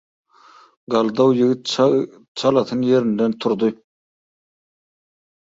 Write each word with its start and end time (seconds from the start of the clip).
Galdaw 0.93 1.33
ýigit 1.39 1.73
çalasyn 2.41 2.83
ýerinden 2.89 3.37
turdy. 3.45 3.71